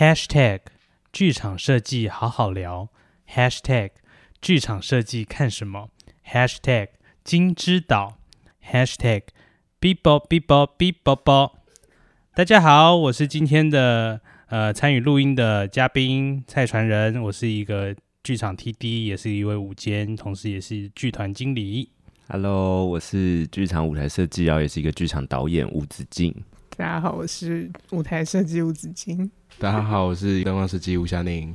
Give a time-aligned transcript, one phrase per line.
[0.00, 0.60] Hashtag
[1.12, 2.88] 剧场设计好好聊
[3.28, 3.90] ，Hashtag
[4.40, 5.90] 剧场设计看什么
[6.26, 6.88] ，Hashtag
[7.22, 8.16] 金枝岛
[8.64, 9.24] ，Hashtag
[9.78, 11.50] Bebo Bebo Bebo。
[12.34, 21.90] 大家好，我是今天的呃参与录音的嘉宾蔡传仁，我是一个剧场 TD，也是一位舞监，同时也是剧团经理。
[22.28, 26.34] Hello，我是剧场舞台设计，然后也是一个剧场导演吴子敬。
[26.80, 29.30] 大家好，我是舞台设计吴子敬。
[29.58, 31.54] 大家好，我是灯光设计吴夏宁。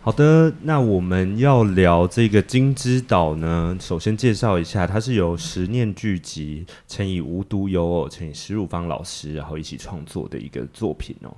[0.00, 11.36] 好的，那我们要聊这个《金枝岛》呢，首先介绍一下，它是由十念剧集乘以无独有偶乘以石汝芳老师，然后一起创作的一个作品哦。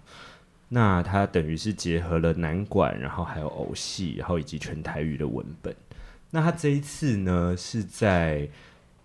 [0.69, 5.75] 那它等于是结合了南管，然后还有偶戏，然后以及全台语的文本。
[6.31, 8.47] 那他这一次呢，是在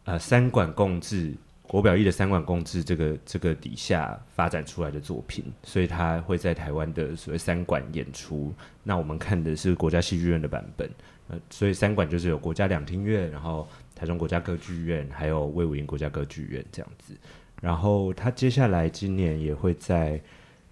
[0.04, 1.34] 呃三馆共治
[1.68, 8.54] 国表艺的三管共治这个这个底下发展出来的作品，所以他会在台湾的所谓三管演出。
[8.84, 10.90] 那我们看的是国家戏剧院的版本，
[11.28, 17.14] 呃，所以三管就是有国家两厅院，然后台中国家歌剧院，还有魏武营国家歌剧院这样子。
[17.62, 20.22] 然后他接下来今年也会在，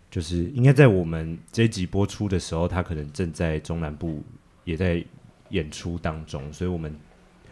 [0.09, 4.23] 就是应该在我们这一集播出的时候，他可能正在中南部
[4.63, 5.03] 也在。
[5.49, 6.93] 演出当中，所以我们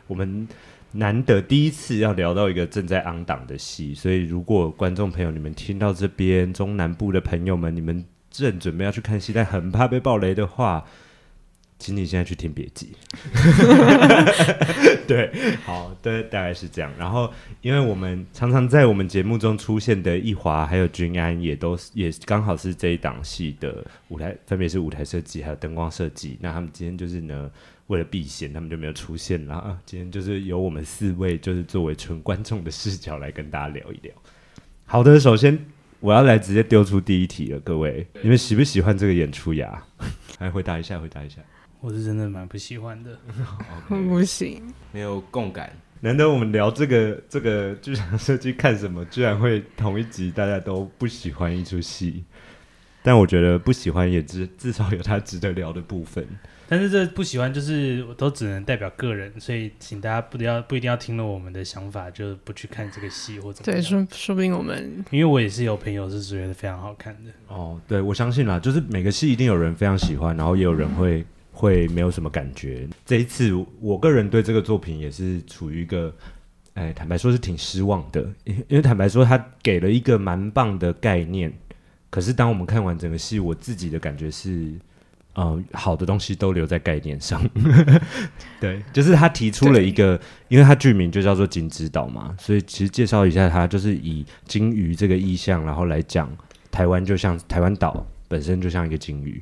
[0.07, 0.47] 我们
[0.95, 10.85] 难得第一次要聊到一个正在 on 档的戏，所以如果观众朋友你们听到这边中南部的朋友们，你们正准备要去看戏，但很怕被爆雷的话，
[11.80, 12.95] 请你现在去听别集。
[15.08, 15.31] 对，
[15.66, 16.91] 好，对，大概是这样。
[16.95, 26.38] 然后，因为我们常常在我们节目中出现的易华还有君安，也都也刚好是这一档戏的舞台，分别是舞台设计还有灯光设计。
[26.39, 27.50] 那他们今天就是呢。
[27.88, 29.78] 为了避嫌，他们就没有出现了啊！
[29.85, 34.13] 今天就是由我们四位，就是作为纯观众的视角来跟大家聊一聊。
[34.85, 35.57] 好的，首先
[36.00, 39.84] 我要来直接丢出第一题了，各位，你们喜不喜欢这个演出呀？
[40.40, 41.41] 来回答一下，回答一下。
[41.81, 43.19] 我是真的蛮不喜欢的，
[43.90, 44.63] 我不行，
[44.94, 45.72] 没有共感。
[46.00, 52.24] 难得我们聊这个这个剧场设计看什么，居然会同一集大家都不喜欢一出戏，
[53.02, 56.25] 但我觉得不喜欢也至至少有它值得聊的部分。
[56.68, 63.63] 但是这不喜欢，就是我都只能代表个人，所以请大家不要不一定要听了我们的想法，就不去看这个戏或者。
[63.63, 67.31] 对，说说不定我们，因为我也是有朋友是觉得非常好看的。
[67.47, 72.88] 哦，对，我相信啦，就是每个戏一定有人非常喜欢，然后也有人会、嗯、会没有什么感觉。
[73.06, 76.12] 这一次，我个人对这个作品也是处于一个，
[76.74, 81.53] 哎，坦白说是挺失望的，因因为坦白说他给了一个蛮棒的概念，
[82.09, 84.74] 可是当我们看完整个戏，我自己的感觉是。
[85.35, 87.41] 呃，好的东西都留在概念上，
[88.61, 96.29] 对，就是他提出了一个，因为他剧名就叫做金枝岛嘛，所以其实介绍一下他，就是以金鱼这个意象，然后来讲
[96.69, 99.41] 台湾就像台湾岛本身就像一个金鱼，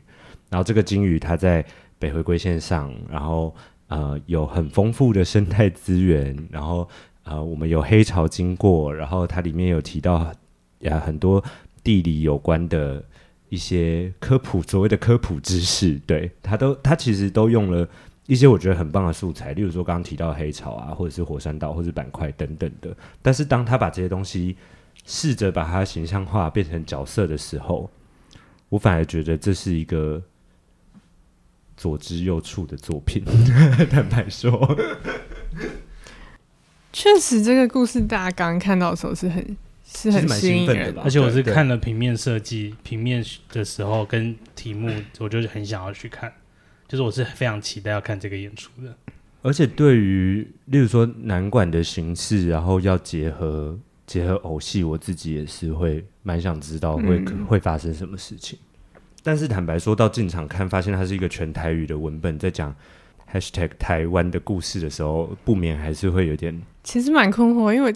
[0.50, 1.66] 然后这个金鱼它在
[2.00, 3.54] 北回归线上，然后
[3.90, 6.88] 呃有很丰富的生态资源，然后
[7.26, 10.34] 呃我们有黑潮经过，然后它里面有提到
[10.80, 11.44] 呀很多
[11.84, 13.04] 地理有关的。
[13.52, 17.86] 一些科普，所谓的科普知识，对，他都他其实都用了
[18.26, 22.96] 一些我觉得很棒的素材，例如说刚刚提到黑潮啊，或者是火山岛，或者是板块等等的。
[23.22, 24.56] 但是当他把这些东西
[25.06, 27.92] 试着把它形象化，变成角色的时候，
[28.70, 30.24] 我反而觉得这是一个
[31.76, 33.22] 左支右絀的作品。
[33.90, 34.78] 坦白说，
[36.94, 39.58] 确实这个故事大家刚刚看到的时候是很。
[39.94, 46.32] 是很吸引人的，而且我是看了平面设计平面的时候跟题目，我就很想要去看，
[46.88, 48.96] 就是我是非常期待要看这个演出的。
[49.42, 58.58] 而且对于例如说南管的形式，然后要结合结合偶戏，我自己也是会蛮想知道会、嗯、会发生什么事情。
[59.22, 62.74] 但是坦白说到进场看，发现它是一个全台语的文本，在讲
[63.32, 67.94] hashtag 台湾的故事的时候，不免还是会有点，其实蛮困惑，因为。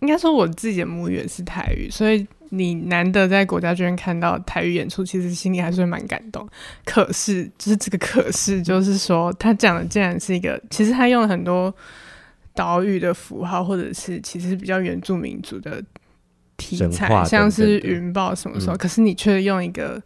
[0.00, 6.46] 应该说我自己的母语也是台语，所以你难得在国家剧院看到台语演出，其实心里还是会蛮感动。
[6.84, 11.74] 可是，就是这个可是，就是说他讲的竟然是一个，其实他用了很多
[12.54, 15.82] 岛屿的符号，或者是其实是比较原住民族的
[16.56, 20.02] 题材，等等像是云豹什么时候，嗯、可是你却用一个。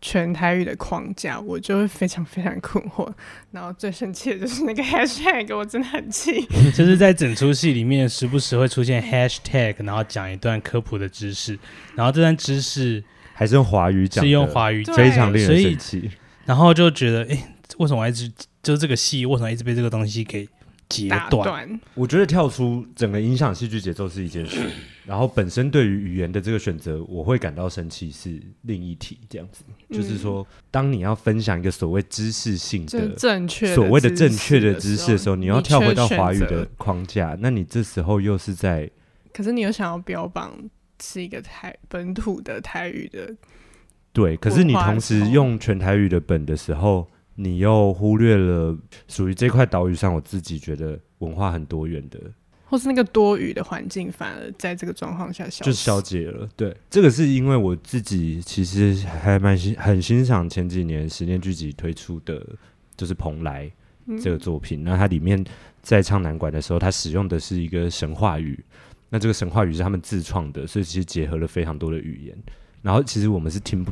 [0.00, 3.10] 全台语的框架，我就会非常非常困惑。
[3.50, 6.40] 然后最生气的就是那个 hashtag，我真的很气。
[6.74, 11.58] 就是在整出戏里面，时不时会出现 hashtag，然后讲一段科普的知识，
[11.94, 13.02] 然后这段知识
[13.34, 16.10] 还是用华语讲，是用华语讲，非常令人生气。
[16.46, 18.30] 然后就觉得，哎，为什么我一直
[18.62, 20.48] 就这个戏，为什么一直被这个东西给
[20.90, 21.44] 截打断。
[21.44, 21.80] 断。
[21.94, 24.68] 我觉得跳出整个影响戏剧节奏是一件事，
[25.06, 29.18] 然后本身对于语言的这个选择，我会感到生气是另一题。
[29.28, 38.90] 这样子，嗯就是说，当你要分享一个所谓知识性的、正确所谓的正确的知识的时候，你要跳回到华语的框架，那你这时候又是在
[39.32, 40.52] 可是你又想要标榜
[41.00, 43.32] 是一个台本土的台语的，
[44.12, 48.76] 对，可是你同时用全台语的本的时候，你又忽略了
[49.08, 52.20] 属于这块岛屿上，我自己觉得文化很多元的，
[52.64, 56.48] 或是那个多语的环境，反而在这个状况下消就消解了。
[56.56, 62.46] 对，这个是因为我自己其实还蛮欣很欣赏前几年十年剧集推出的，
[62.96, 63.70] 就是蓬莱
[64.22, 64.84] 这个作品。
[64.84, 65.42] 那、嗯、它里面
[65.82, 68.62] 在唱南管的时候，它使用的是一个神话语。
[69.08, 72.38] 那这个神话语是他们自创的，所以其实结合了非常多的语言。
[72.80, 73.90] 然后其实我们是听不，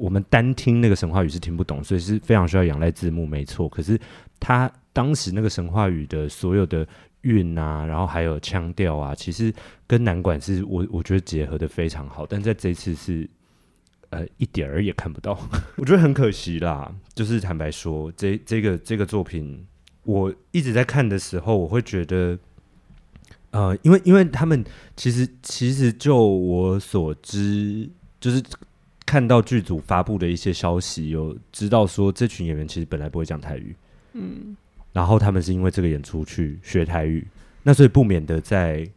[0.00, 3.68] 我们单听那个神话语是听不懂，所以是非常需要仰赖字幕，没错。
[3.68, 4.00] 可是
[4.38, 6.86] 他当时那个神话语的所有的
[7.20, 9.52] 韵啊，然后还有腔调啊，其实
[9.86, 12.24] 跟南管是我我觉得结合的非常好。
[12.24, 13.28] 但在这次是
[14.08, 15.38] 呃一点儿也看不到，
[15.76, 16.90] 我觉得很可惜啦。
[17.14, 19.66] 就是坦白说，这这个这个作品，
[20.04, 22.38] 我一直在看的时候，我会觉得。
[23.52, 24.64] 呃，因为因为他们
[24.96, 28.40] 其实其实就我所知，就是
[29.10, 33.74] 看到剧组发布的一些消息，有知道说这群演员其实本来不会讲台语，
[34.12, 34.56] 嗯，
[34.92, 37.26] 然后他们是因为这个演出去学台语，
[37.64, 38.88] 那所以不免的在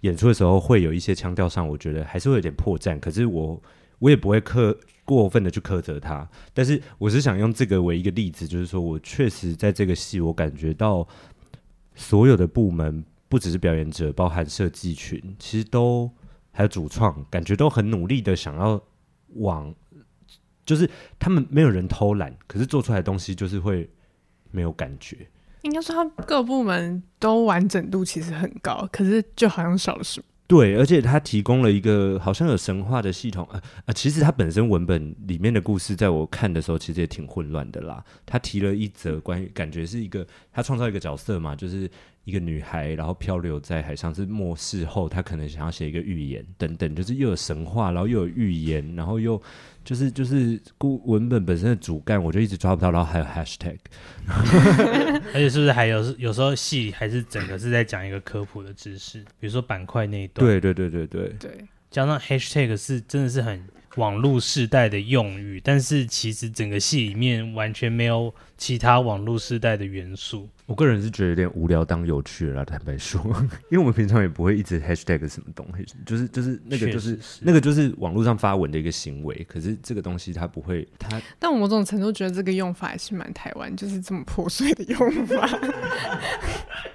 [0.00, 2.98] 演出的时候会有一些腔调上，我觉得还是会有点破绽。
[2.98, 3.62] 可是我
[4.00, 11.06] 我也不会苛过分的去苛责他，但是我是想用这个为一个例子，就是说我确实在这个戏，我感觉到
[11.94, 13.04] 所有的部门。
[13.28, 16.10] 不只是表演者，包含设计群，其实都
[16.50, 18.82] 还有主创，感觉都很努力的想要
[19.34, 19.74] 往，
[20.64, 20.88] 就是
[21.18, 23.88] 他们没有人偷懒，可是做出来的东西就是会
[24.50, 25.26] 没有感觉。
[25.62, 30.26] 应该说，他各部门都完整度其实很高，可是就好像少了什么。
[30.46, 38.04] 对，而且他提供了一个好像有神话的系统，呃呃，其实他本身文本里面的故事，在我看的时候，其实也挺混乱的啦。
[38.26, 41.90] 他提了一则关于，感觉是一个他创造一个角色嘛，就是。
[42.24, 49.40] 一个女孩，然后漂流在海上，是末世后，她可能想要写一个预言等等，就是又有神话，然后又有预言，然后又
[49.84, 53.78] 就是就是故文本本身的主干，我就一直抓不到，然后还有 hashtag，
[54.28, 61.34] 而且是不是还有有时候戏还是整个是在讲一个科普的知识，比如说板块那一段，对对对对对。
[61.38, 63.66] 对，加上 hashtag 是真的是很。
[63.96, 70.48] 网络世代的用语，但是其实整个戏里面完全没有其他网络世代的元素。
[70.66, 73.20] 我个人是觉得有点无聊当有趣了啦，坦白说，
[73.68, 79.44] 因为我们平常也不会一直 hashtag 什么东西，就是就是那个就是，是那个就是网络上发文的一个行为。
[79.48, 85.46] 可是这个东西它不会，它 但我某种程度觉得这个用法还是蛮台湾，就是这么破碎的用法。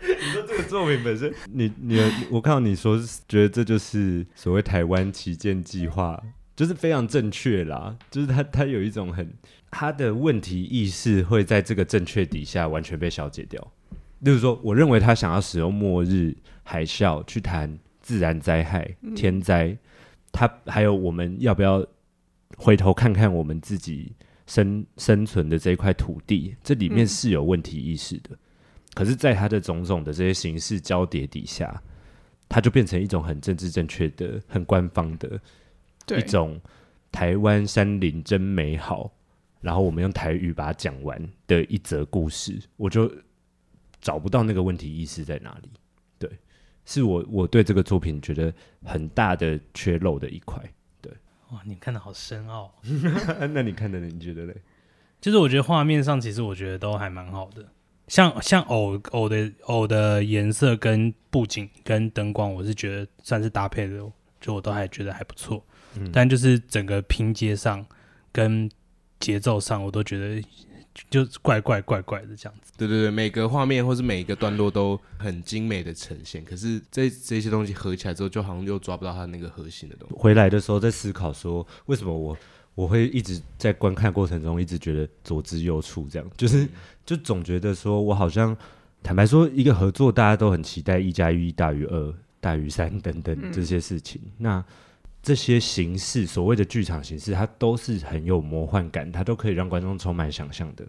[0.01, 1.99] 你说这个作品本身，你你
[2.31, 2.97] 我看到你说
[3.27, 6.17] 觉得这就是所谓台湾旗舰计划。
[6.55, 9.33] 就是非常正确啦，就是他他有一种很
[9.69, 13.71] 他的问题意识会在这个正确底下完全被消解掉。
[14.19, 19.77] 例如说，我认为他想要使用末日海啸去谈自然灾害、天灾，
[20.31, 21.85] 他还有我们要不要
[22.57, 24.13] 回头看看我们自己
[24.47, 28.29] 生生存的这一块土地，这里面是有问题意识的。
[28.93, 31.83] 可是，在他的种种的这些形式交叠底下，
[32.47, 35.37] 他就变成一种很政治正确的、很官方的。
[36.07, 36.59] 一种
[37.11, 39.11] 台湾山林真美好，
[39.61, 43.11] 然后我们用台语把它讲完的一则故事，我就
[44.01, 45.69] 找不到那个问题意识在哪里。
[46.19, 46.29] 对，
[46.85, 50.61] 是我我对这个作品觉得很大的缺漏的一块。
[51.01, 51.11] 对，
[51.51, 52.73] 哇，你看的好深奥。
[53.51, 54.55] 那你看的你觉得嘞？
[55.19, 57.65] 就是我觉得画面上其实我觉得都还蛮好的，
[58.07, 63.97] 像像偶偶的偶的颜色跟布景跟灯光，我是觉得算是搭配的，
[64.39, 65.65] 就我都还觉得还不错。
[66.11, 67.85] 但就是整个拼接上
[68.31, 68.69] 跟
[69.19, 70.43] 节奏上，我都觉得
[71.09, 72.71] 就怪怪怪怪的这样子。
[72.77, 80.15] 对对对，每个画面或是每一个段落都很精美的呈现，可是这这些东西合起来之后，就好像又抓不到它那个核心的东西。
[80.15, 82.37] 回来的时候在思考说，为什么我
[82.75, 86.67] 我会一直在观看过程中一直觉得左支右绌，这样就是
[87.05, 88.55] 就总觉得说我好像
[89.01, 94.65] 坦白说，一个合作大家都很期待一加一大于二大于三等等这些事情，嗯、那。
[95.25, 100.85] 这些形式，所谓的剧场形式，它都是很有魔幻感，它都可以让观众充满想象的。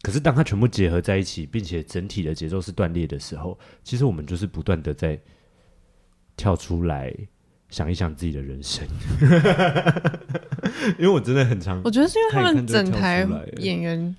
[0.00, 5.18] 可是，当它全部结合在一起，并且整体的节奏是断裂的时候，其实我们就是不断的在
[6.36, 7.12] 跳出来
[7.68, 8.86] 想一想自己的人生。
[10.96, 13.26] 因为我真的很常，我觉得是因为他们整台
[13.56, 14.14] 演员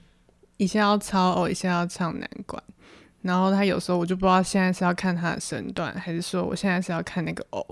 [0.58, 2.62] 一下要操偶，一下要唱难管，
[3.22, 7.66] 然后他有时候我就不知道现在是要看他的身段，还是说我现在是要看那个偶，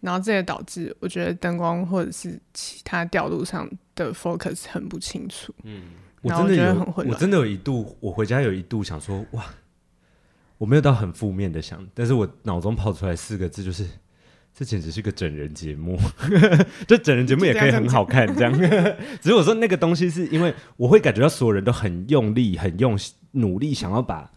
[0.00, 5.54] 然后这也导致我觉得灯光或者是其他调度上的 focus 很不清楚。
[5.64, 5.82] 嗯，
[6.22, 7.08] 我真的有觉得很混乱。
[7.08, 9.44] 我真的有一度，我回家有一度想说，哇，
[10.58, 13.86] 我没有到很负面的想，但是我脑中跑出来四个字就是。
[14.52, 15.96] 这简直是个整人节目，
[16.86, 18.52] 这整人节目也可以很好看，这样。
[19.22, 22.98] 只是我说那个东西，是因为我会感觉到所有人都很用力、很用
[23.30, 24.30] 努力，想要把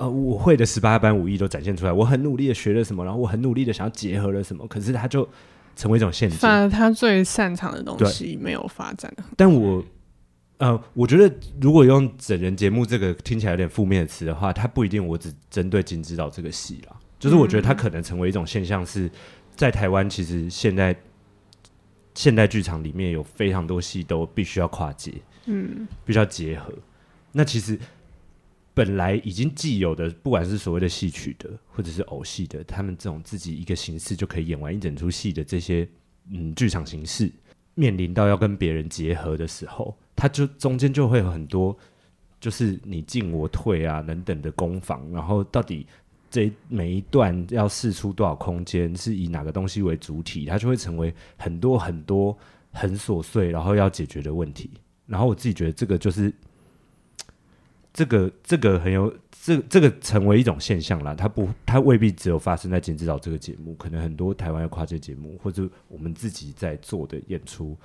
[0.00, 1.92] 呃我会的十八般武艺都展现出来。
[1.92, 5.28] 我很努力的学了什么，然后我很努力的想要结合了什么，可是他就
[5.76, 6.38] 成为一种陷阱。
[6.38, 9.14] 反而他最擅长的东西没有发展。
[9.36, 9.84] 但我
[10.56, 11.30] 呃，我觉得
[11.60, 16.96] 如果用整人节目这个听起来有点负面的词的话，它不一定我只针对金指导这个戏啦。
[17.18, 19.10] 就是我觉得它可能成为一种现象，是
[19.54, 20.96] 在台湾，其实现在
[22.14, 25.12] 现代剧场里面有非常多戏都必须要跨界，
[25.44, 26.72] 嗯，必须要结合。
[27.32, 27.78] 那其实
[28.72, 35.88] 本来已经既有的，不管是所谓的戏曲的，或者是偶戏的，他们这种自己一个形式就可以演完一整出戏的这些
[36.30, 37.30] 嗯剧场形式，
[37.74, 41.76] 面临到要跟别人结合的时候，它就中间就会有很多，
[42.40, 45.86] 就是你进我退啊等等的攻防，然后到底。
[46.32, 52.38] 这每一段要试出多少空间，是以哪个东西为主体，它就会成为很多很多
[52.70, 54.70] 很琐碎，然后要解决的问题。
[55.06, 56.32] 然后我自己觉得这个就是
[57.92, 61.14] 这个这个很有这这个成为一种现象啦。
[61.14, 67.76] 它不，它未必只有发生在《金枝岛》这个节目，可能很多台湾的跨界节目，或者我们自己在做的演出，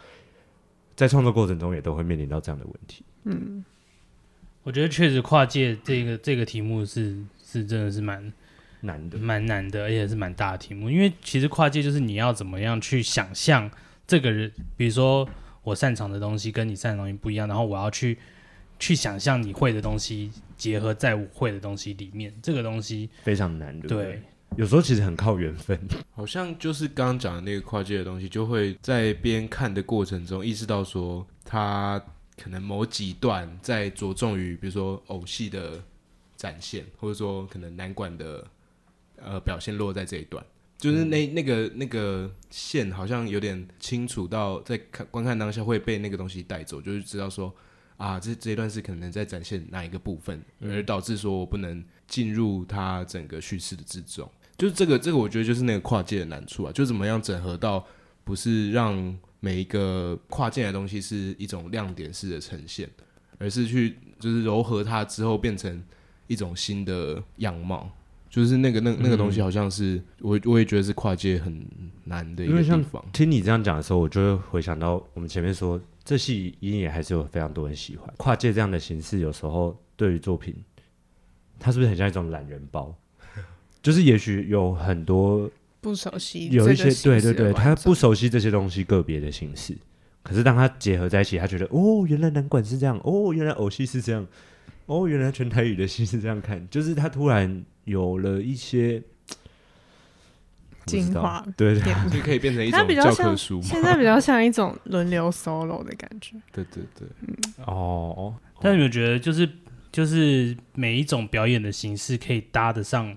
[0.96, 3.04] 在创作过程中也都会面临到这样的问题。
[3.24, 3.64] 嗯，
[4.64, 7.18] 我觉得确实跨界这个这个题目是。
[7.48, 8.34] 是真的是蛮
[8.82, 10.90] 难的，蛮难的，而且是蛮大的题目。
[10.90, 13.72] 因为其实跨界就是你要怎么样去想象
[14.06, 15.26] 这个人，比如说
[15.64, 18.18] 我擅长的东西跟你擅长的东西不一样，然后我要去
[18.80, 23.90] 去想象你会的东西结合在我会的东西里面，这个东西非常难对。
[23.90, 24.22] 对，对，
[24.58, 25.80] 有时候其实很靠缘分。
[26.14, 32.02] 好像就是刚刚讲的那个跨界的东西，就会在边看的过程中意识到说，他
[32.38, 35.84] 可能某几段在着重于，比如说偶戏的。
[36.38, 38.46] 展现，或者说可能南管的
[39.16, 40.46] 呃表现落在这一段，
[40.78, 47.56] 就是那那个那个线好像有点清楚到在看观看当下会被那个东西带走，就是知道说
[47.98, 57.86] 啊这这一段是可能在展现哪一个部分，而导致说我不能进入它整个叙事的之中，就是这个这个我觉得就是那个跨界的难处啊，就怎么样整合到
[58.24, 62.90] 不是让每一个跨界的东西是一种亮点式的呈现，
[63.38, 65.84] 而是去就是柔合它之后变成。
[66.28, 67.88] 一种新的样貌，
[68.32, 71.64] 就是那个那那个东西，好像是、嗯、我我也觉得是跨界很
[72.06, 73.06] 难的一个地方。
[73.14, 79.20] 听你这样讲的时候，我就会回想到我们前面说，这戏一定也还是有非常多人喜欢跨界这样的形式。
[79.20, 80.56] 有时候对于作品，
[81.60, 82.96] 它是不是很像一种懒人包？
[83.82, 85.50] 就是也许有很多
[85.82, 89.76] 不熟悉，有一些对对对，他不熟悉这些东西个别的形式。
[90.24, 94.26] 可是当他结合在一起，他觉得哦，原来南管是这样，哦，原来偶戏是这样。
[94.88, 99.02] 哦，原来全台语的戏是这样看，就是他突然有了一些
[100.86, 103.62] 精华，对，对，就可以变成一种教科书。
[103.62, 106.36] 现在比较像一种轮流 solo 的感觉。
[106.52, 108.34] 对对对，嗯，哦。
[108.62, 109.50] 但你们觉得，就是
[109.92, 113.16] 就是每一种表演的形式可以搭得上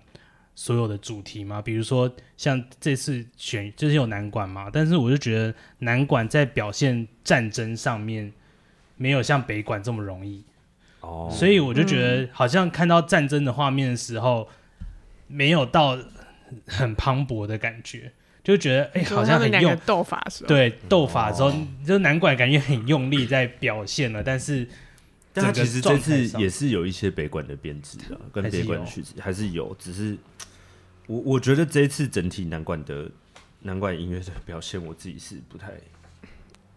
[0.54, 1.62] 所有的主题吗？
[1.62, 8.32] 比如说像这次选就是有南管嘛，但是我就觉得南管在表现战争上面
[8.96, 10.44] 没有像北管这么容易。
[11.00, 14.48] 哦，所以我就觉得，好像看到战争的画面的时候，
[15.28, 15.96] 没有到
[16.66, 18.12] 很磅礴的感觉，
[18.42, 21.52] 就觉得哎、欸，好像很用斗法的时候，对，斗法的时候，
[21.86, 24.66] 就南管感觉很用力在表现了，但是，
[25.32, 30.16] 但他其实这次也是有一些北管的编制啊，跟北管的曲子还是有，只是
[31.06, 33.10] 我我觉得这一次整体南管的
[33.60, 35.68] 南管音乐的表现，我自己是不太。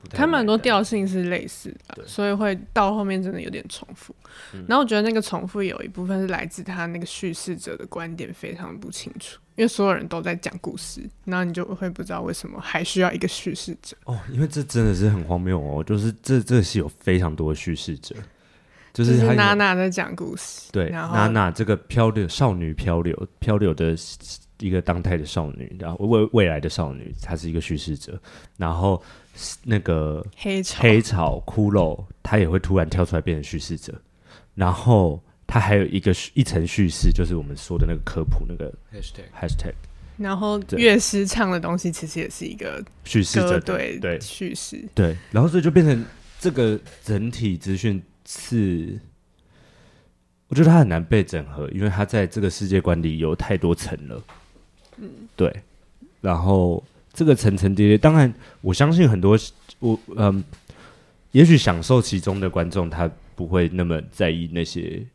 [0.10, 4.15] 他们很多调性是类似的，所以会到后面真的有点重复。
[4.53, 13.96] 嗯、然后我觉得那个重复有一部分是来自他那个叙事者的观点非常不清楚，因为所有人都在讲故事，然后你就会不知道为什么还需要一个叙事者。
[14.05, 18.15] 哦，因为这真的是很荒谬哦，就是这这是有非常多的叙事者，
[18.93, 23.96] 就是娜娜在讲故事，对，娜娜这个漂流少女漂流漂流的
[24.60, 28.20] 一个当代的少女，然后未未来的少女，她是一个叙事者，
[28.58, 29.01] 然后。
[29.63, 30.81] 那个黑潮。
[30.81, 33.93] 黑潮骷髅，他也会突然跳出来变成叙事者，
[34.55, 39.73] 然后他还有一个一层叙事，就是我们说的那个科普那个 hashtag hashtag，
[40.17, 44.19] 然后乐师唱的东西其实也是一个叙事者对对。
[44.21, 44.83] 叙事。
[44.93, 46.05] 对，然后所以就变成
[46.39, 49.00] 这个整体资讯是，
[50.47, 54.23] 我觉得它很难被整合，因为它在这个世界观里有太多层了。
[54.97, 55.53] 嗯，对。
[56.19, 59.37] 然后这个层层叠叠，当然我相信很多
[59.79, 60.43] 我嗯，
[61.31, 65.05] 也许享受其中的观众他不会那么在意那些，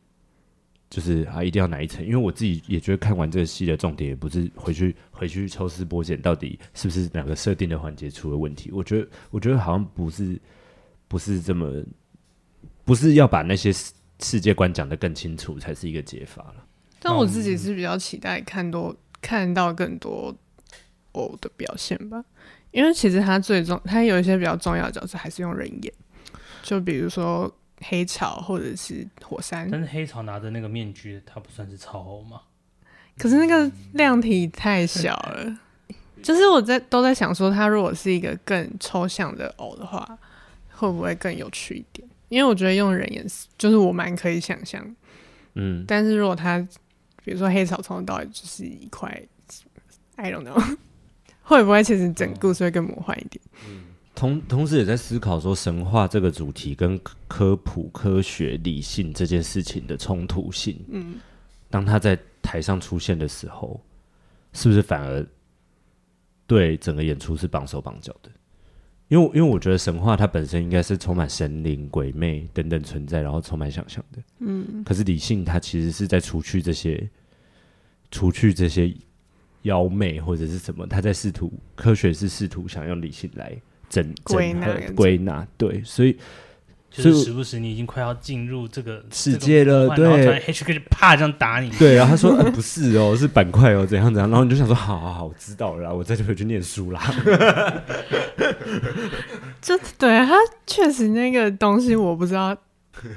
[0.91, 8.71] 就是啊一定要哪一层，因为我自己也觉得看完这个戏的重点也不是回去回去抽丝剥茧，到底是不是哪个设定的环节出了问题。
[8.73, 10.41] 我觉得我觉得好像不是
[11.09, 11.85] 不是这么，
[12.85, 13.73] 不是要把那些。
[14.19, 16.65] 世界观讲得更清楚才是一个解法了。
[17.01, 20.35] 但我自己是比较期待看多看到更多
[21.17, 22.25] 偶的表现吧，
[22.71, 25.93] 因为其实他最终他有一些比较重要的角色还是用人演，
[26.63, 29.69] 就比如说黑潮或者是火山。
[29.71, 32.41] 但是黑潮拿着那个面具，他不算是超偶吗？
[33.19, 35.59] 可是那个量体太小了，
[36.23, 40.19] 就是我在都在想说，他如果是一个更抽象的偶的话，
[40.71, 42.07] 会不会更有趣一点？
[42.29, 43.25] 因为我觉得用人演，
[43.57, 44.85] 就是我蛮可以想象，
[45.55, 46.59] 嗯，但是如果他，
[47.25, 49.09] 比如说黑潮从头到尾就是一块
[50.17, 50.77] ，I don't know，
[51.47, 53.41] 会不会其实整个故事会更魔幻一点？
[53.69, 53.85] 嗯，
[54.17, 61.15] 同同时也在思考说神话这个主题跟科普、科学、理性这件事情的冲突性，嗯，
[61.71, 63.81] 当他在台上出现的时候，
[64.53, 65.25] 是不是反而
[66.49, 68.31] 对整个演出是绑手绑脚的？
[69.09, 74.21] 因为，因为我觉得神话它本身应该是充满神灵、鬼魅等等存在，然后充满想象的。
[74.41, 74.83] 嗯。
[74.85, 77.09] 可是理性它其实是在除去这些，
[78.11, 78.93] 除去这些
[79.67, 83.53] 妖媚或者是什么，他在试图科学是试图想用理性来
[83.89, 85.47] 整归纳归纳。
[85.57, 86.17] 对，所以。
[86.89, 97.03] 就是时不时你已经快要进入这个世界了，对，然后突然 H 就啪这样打你，对，然后他说、呃、不是哦， 是板块哦，怎样怎样，然后你就想说，好好好，我知道了啦，我再回去念书啦。
[99.61, 102.57] 就对他确实那个东西我不知道，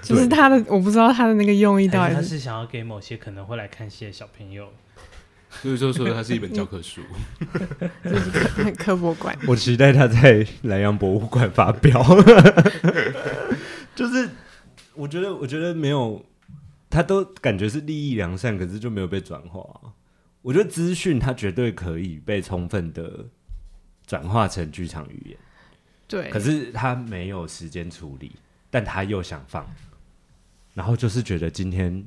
[0.02, 4.68] 就是他的我不知道他的那个用意到底是，他是想要给某些可能会来看戏的小朋友。
[5.50, 7.02] 所以就说它是一本教科书，
[8.06, 9.38] 就是科科博馆。
[9.48, 12.04] 我期待他在莱阳博物馆发表。
[13.96, 14.30] 就是
[14.94, 16.24] 我觉得，我觉得没有，
[16.90, 19.62] 他都感觉是利益良善，可是就没有被转化。
[20.42, 23.26] 我觉得资讯它绝对可以被充分的
[24.08, 25.38] 转化成剧场语言，
[26.08, 26.30] 对。
[26.30, 28.32] 可是他没有时间处理，
[28.70, 29.68] 但他又想放，
[30.74, 32.06] 然后就是觉得今天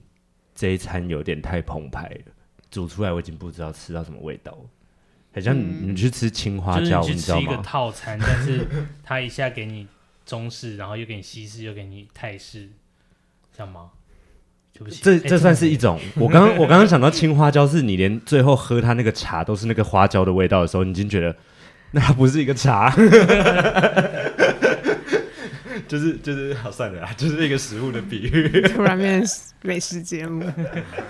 [0.55, 2.33] 这一餐有点太澎湃了。
[2.73, 4.59] 煮出来我已经不知道吃到什么味道了，
[5.35, 8.67] 好像你，你去吃青花椒，你去吃一个套餐，但是
[9.05, 9.87] 他一下给你
[10.27, 12.71] 中式，然后又给你西式，又给你泰式，
[13.57, 13.91] 这样吗？
[15.03, 16.01] 这这算是一种。
[16.17, 21.37] 我刚刚我刚刚想到青花椒，是你连最后喝它那个茶都是那个花椒的味道的时候，你已经觉得
[21.91, 22.91] 那它不是一个茶，
[25.93, 29.23] 就是就是好算了啦， 就是一个食物的比喻， 突然变
[29.61, 30.43] 美食节目。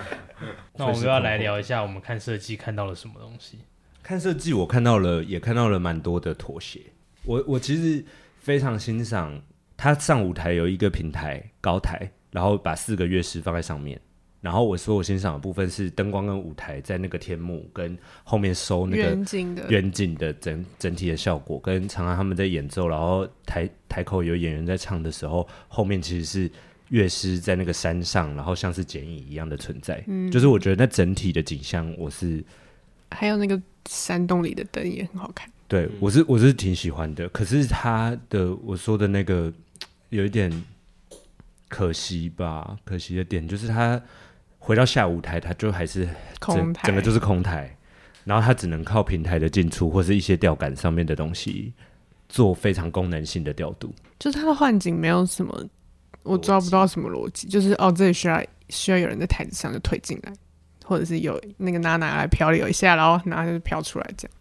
[0.74, 3.60] 那我们要来聊一下，我们看设计看到了什么东西？
[4.02, 6.80] 看设计，我看到了，也看到了蛮多的妥协。
[7.22, 8.04] 我我其实
[8.40, 9.40] 非常欣赏
[9.76, 14.00] 他上舞台有一个平台高台，然后把四个乐师放在上面。
[14.42, 26.50] 然后我说我欣赏的部分是灯光跟舞台在那个天幕跟后面收那个远景的远景的整整体的效果，跟常常他们在演奏，然后台台口有演员在唱的时候，后面其实是。
[26.88, 32.44] 乐师在那个山上，然后像是剪影一样的存在，嗯，就是我觉得那整体的景象，我是
[33.10, 37.26] 还有那个山洞里的灯也很好看，对，我是我是挺喜欢的。
[37.30, 39.50] 可是他的我说的那个
[40.10, 40.52] 有一点
[41.66, 43.98] 可惜吧，可惜的点就是他
[44.64, 47.76] 回到下舞台，他就还是空台，整个就是空台，
[48.24, 51.74] 然后他只能靠平台的进出或是一些吊杆上面的东西
[52.28, 55.68] 做非常功能性的调度，就是他的换景没有什么。
[56.22, 60.32] 我抓不到什么逻辑，就是哦，这里需要需要有人在台子上就推进来，
[60.84, 64.36] 或者是有那个娜娜来漂流一下，然后然后就飘出来这样。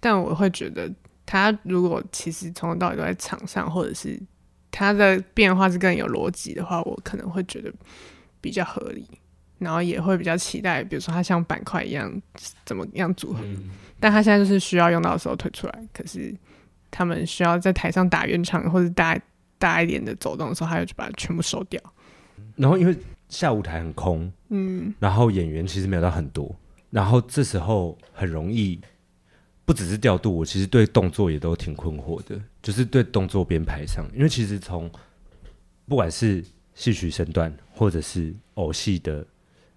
[0.00, 0.92] 但我会觉得，
[1.24, 4.20] 他如果其实从头到尾都在场上，或者是
[4.72, 7.72] 他的变化是更有逻辑的话，我可能会觉得
[8.40, 9.06] 比较合理，
[9.62, 12.12] 然后也会比较期待，比如说他像板块一样
[12.64, 13.40] 怎么样组合。
[13.44, 16.34] 嗯、但他现在就是需要用到的时候推出来，可是
[16.90, 19.18] 他们需要在台上打圆场或者大。
[19.58, 21.80] 大一点的走动的时候，他就把它全部收掉。
[22.56, 22.96] 然后因为
[23.28, 26.52] 下舞台很空，嗯，然后演员其实没有到很多，
[26.90, 28.80] 然后这时候很容易
[29.64, 34.90] 不只是调度，我其实对动作也都挺困惑的，就是对动作编排上，因为其实从
[35.86, 36.44] 不管是
[36.74, 39.24] 戏曲身段或者是偶戏的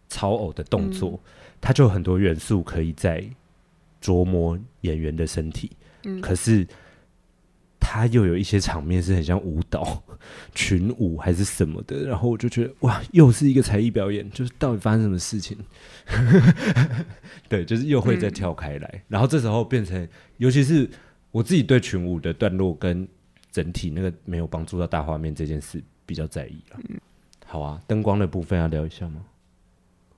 [0.07, 1.19] 操偶的动作，嗯，
[1.61, 3.23] 它就有很多元素可以在
[4.01, 5.71] 琢磨演员的身体，
[6.03, 6.67] 嗯，可是。
[7.87, 10.03] 它又有一些场面是很像舞蹈、
[10.55, 15.55] 群舞还是什么的，然后我就觉得哇，又是一个才艺表演，就是到底发生什么事情？
[17.47, 20.05] 对，就是又会再跳开来，嗯、然后这时候变成，
[20.37, 20.89] 尤其是
[21.29, 23.07] 我自己对群舞的段落跟
[23.51, 26.79] 整体那个没有帮助到大画面这件事比较在意了。
[26.89, 26.99] 嗯、
[27.45, 29.21] 好啊，灯光的部分要聊一下吗？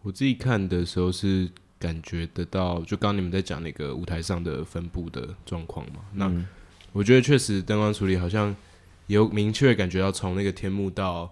[0.07, 6.27] 我自己看的时候是感觉得到，就刚刚你们在讲那个舞台上的分布的状况嘛，那。
[6.27, 6.47] 嗯
[6.93, 8.55] 我觉得确实灯光处理好像
[9.05, 11.31] 有明确感觉到从那个天幕到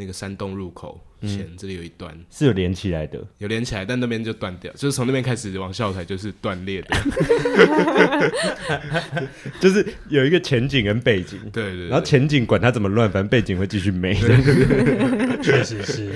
[0.00, 6.88] 那个山洞入口前，嗯、这里有一段是有连起来的，有连起来，但那边就断掉，就是从那边开始往下舞台就是断裂的
[9.60, 14.14] 就是有一个前景跟背景，对，对对，然后前景管它怎么乱，反正背景会继续美，
[15.42, 16.10] 确实是，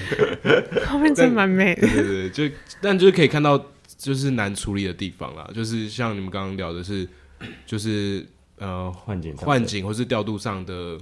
[0.87, 2.49] 后面真蛮美的，对对对，就
[2.81, 3.63] 但就是可以看到
[3.99, 7.07] 就是难处理的地方啦，就是像你们刚刚聊的是，
[7.67, 8.25] 就是。
[8.57, 10.97] 呃，换景、换景或是调度上的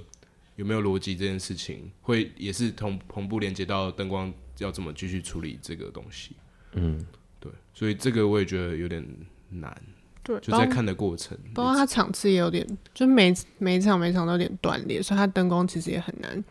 [0.55, 6.35] 有没有逻辑这件事情，会也是同同步连接到灯光要怎么继续处理这个东西。
[6.73, 7.05] 嗯，
[7.39, 9.05] 对，所以这个我也觉得有点
[9.49, 9.75] 难。
[10.23, 16.43] 对，就在看的过程，包括它场次也有点，就每每场每场都有点断裂，所以它灯光其实也很难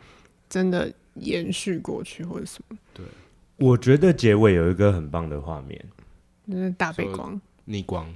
[0.48, 2.76] 真的延续过去或者什么。
[2.92, 3.04] 对，
[3.56, 5.82] 我觉得结尾有一个很棒的画面，
[6.50, 8.12] 就是大背光、逆光，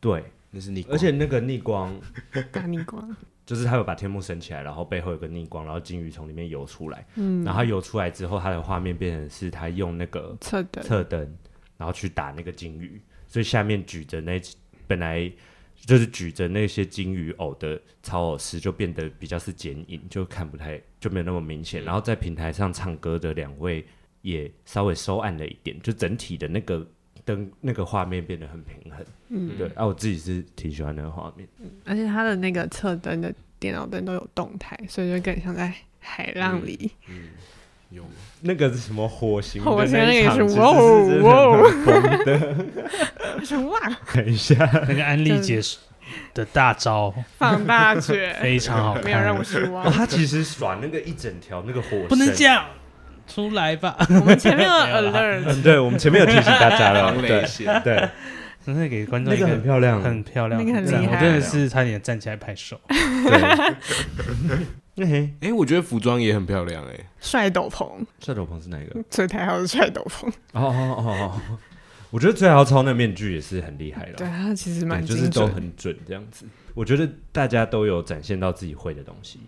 [0.00, 0.24] 对。
[0.52, 1.96] 那是逆光，而且那个逆光，
[2.50, 3.16] 大逆光，
[3.50, 7.04] 就是他有把天幕升起来，然后背后有个逆光，然后金鱼从里面游出来。
[7.16, 11.36] 嗯，然后游出来之后，他的画面变成是他用那个侧灯，侧灯，
[11.76, 14.40] 然后去打那个金鱼，所以下面举着那
[14.86, 15.28] 本来
[15.74, 21.82] 就是举着那些金鱼偶的操偶师，就变得比较是剪影，就看不太就没有那么明显。
[21.82, 23.84] 嗯、然后在平台上唱歌的两位
[24.22, 26.86] 也稍微收暗了一点，就整体的那个。
[27.24, 37.28] 灯那个画面变得很平衡，嗯，对，啊，我自己是挺喜欢那个画面，嗯，而且它的那个侧灯的电脑灯都有动态，所以就更像在海浪里，嗯，嗯，
[37.90, 38.04] 有
[38.42, 39.62] 那个是什么火星？
[39.62, 42.24] 火星那个是哇哦哇哦。
[42.24, 43.80] 的，哇，
[44.14, 44.56] 等一下，
[44.88, 45.60] 那个安利姐
[46.34, 47.14] 的大招。
[47.36, 49.90] 放大绝， 非常好看，没有让我失望。
[49.92, 52.64] 他其实耍那个一整条那个火，不能这样。
[53.30, 53.96] 出来吧！
[54.08, 57.46] 我们前面有 alert，嗯，对，我们前面有提醒大家了， 对
[57.84, 58.08] 对，
[58.66, 62.80] 真的给观众那个很漂亮，很漂亮，那个很厉害，我真的是差点站起来拍手。
[64.96, 67.88] 对， 哎，我觉得服装也很漂亮，哎，帅斗篷，
[68.18, 69.02] 帅斗篷是哪个？
[69.08, 70.26] 最台好的帅斗篷。
[70.52, 71.58] 哦哦哦哦，
[72.10, 76.44] 我觉得崔台豪操那面具也是很厉害的，对他其实蛮就是都很准这样子。
[76.74, 79.40] 我觉得大家都有展现到自己会的东西。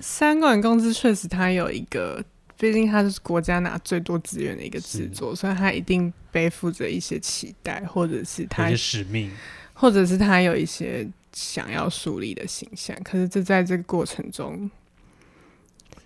[0.00, 2.22] 三管公司确实他有一个。
[2.56, 9.30] 毕竟他是国家拿最多资源的一个制作，所以他一定背负着一些期待，或者是他一些使命，
[9.72, 12.96] 或者是他有一些想要树立的形象。
[13.02, 14.70] 可是这在这个过程中，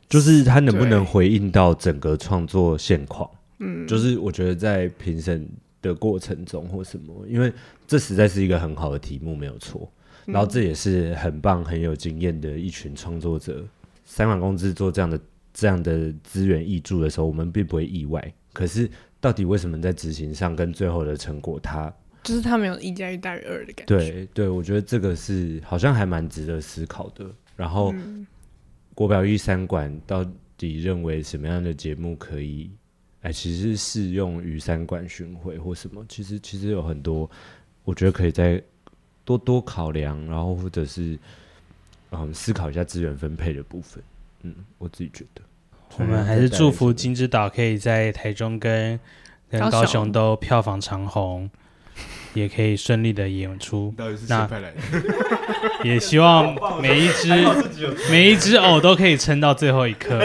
[0.09, 3.31] 就是他能不能回应到整个创作现况？
[3.59, 5.47] 嗯，就是我觉得在评审
[5.83, 7.53] 的过程中或什么，因为
[7.87, 9.89] 这实在是一个很好的题目，没有错。
[10.25, 13.63] 然后这也是很棒、很有经验的一群创作者，
[14.07, 15.21] 三管公司做这样的。
[15.59, 18.33] 这样的资源挹注的时候，我们并不会意外。
[18.53, 21.93] 可是，到底为什么在执行上跟最后的成果，它
[22.23, 23.97] 就是它没有一加一大于二的感觉？
[23.97, 27.29] 对对，我觉得这个是好像还蛮值得思考的。
[27.57, 28.25] 然后，嗯、
[28.95, 30.25] 国表艺三馆到
[30.57, 32.71] 底认为什么样的节目可以？
[33.23, 36.07] 哎，其实适用于三馆巡回或什么？
[36.09, 37.29] 其实其实有很多，
[37.83, 38.63] 我觉得可以再
[39.25, 41.19] 多多考量，然后或者是
[42.11, 44.01] 嗯思考一下资源分配的部分。
[44.43, 45.43] 嗯，我自己觉得。
[45.97, 48.99] 我们还是祝福金枝岛可以在台中跟
[49.51, 51.49] 跟高雄都票房长虹，
[52.35, 53.93] 也可以顺利的演出。
[54.29, 54.49] 那
[55.83, 57.29] 也希望每一只
[58.11, 60.19] 每一只偶都可以撑到最后一刻。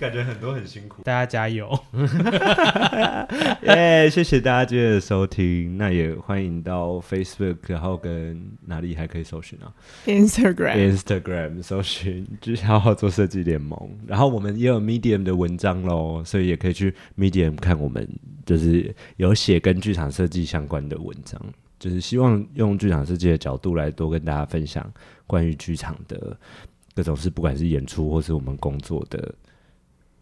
[0.00, 1.78] 感觉很多很辛苦，大家加油！
[3.64, 5.76] 耶，谢谢大家今天的收听。
[5.76, 9.70] 那也欢迎到 Facebook，然后跟哪里还可以搜寻啊
[10.06, 13.78] ？Instagram，Instagram 搜寻“就好好做设计联盟”。
[14.08, 18.08] 然后我们也有 Medium 的文章喽，所以也可以去 Medium 看我们
[18.46, 21.38] 就是有写跟剧场设计相关的文章。
[21.78, 24.90] 就是希望用剧场设计的角度来多跟大家分享
[25.26, 26.34] 关于剧场的
[26.94, 29.34] 各种事，不管是演出或是我们工作的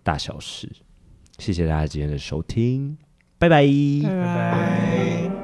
[0.08, 0.66] 大小事。
[1.36, 2.96] 谢谢大家今天的收听，
[3.38, 3.62] 拜拜，
[4.02, 5.37] 拜拜。